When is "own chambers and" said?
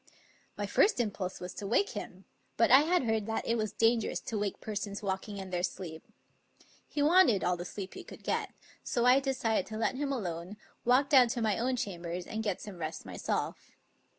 11.59-12.41